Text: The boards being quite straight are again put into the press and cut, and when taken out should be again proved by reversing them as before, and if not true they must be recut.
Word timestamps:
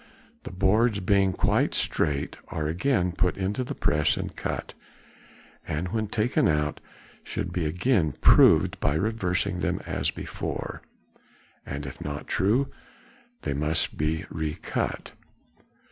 The 0.45 0.51
boards 0.51 0.99
being 0.99 1.31
quite 1.31 1.75
straight 1.75 2.35
are 2.47 2.65
again 2.65 3.11
put 3.11 3.37
into 3.37 3.63
the 3.63 3.75
press 3.75 4.17
and 4.17 4.35
cut, 4.35 4.73
and 5.67 5.89
when 5.89 6.07
taken 6.07 6.47
out 6.47 6.79
should 7.23 7.53
be 7.53 7.67
again 7.67 8.13
proved 8.13 8.79
by 8.79 8.95
reversing 8.95 9.59
them 9.59 9.79
as 9.85 10.09
before, 10.09 10.81
and 11.67 11.85
if 11.85 12.01
not 12.03 12.25
true 12.25 12.71
they 13.43 13.53
must 13.53 13.95
be 13.95 14.25
recut. 14.31 15.11